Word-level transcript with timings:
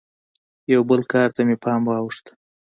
یوه 0.73 0.85
بل 0.89 1.01
کار 1.11 1.29
ته 1.35 1.41
مې 1.47 1.55
پام 1.63 1.81
واوښت. 1.85 2.25